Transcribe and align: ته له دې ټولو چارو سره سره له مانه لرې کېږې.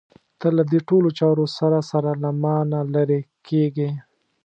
ته 0.39 0.47
له 0.57 0.63
دې 0.71 0.79
ټولو 0.89 1.09
چارو 1.19 1.45
سره 1.57 1.79
سره 1.91 2.11
له 2.23 2.29
مانه 2.43 2.79
لرې 2.93 3.19
کېږې. 3.47 3.89